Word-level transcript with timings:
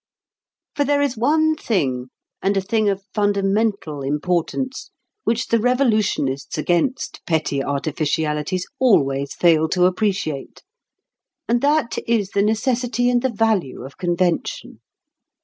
For 0.75 0.83
there 0.83 1.03
is 1.03 1.15
one 1.15 1.55
thing, 1.55 2.09
and 2.41 2.57
a 2.57 2.61
thing 2.61 2.89
of 2.89 3.03
fundamental 3.13 4.01
importance, 4.01 4.89
which 5.25 5.49
the 5.49 5.59
revolutionists 5.59 6.57
against 6.57 7.21
petty 7.27 7.63
artificialities 7.63 8.65
always 8.79 9.35
fail 9.35 9.69
to 9.69 9.85
appreciate, 9.85 10.63
and 11.47 11.61
that 11.61 11.99
is 12.07 12.29
the 12.31 12.41
necessity 12.41 13.11
and 13.11 13.21
the 13.21 13.29
value 13.29 13.83
of 13.85 13.97
convention. 13.99 14.81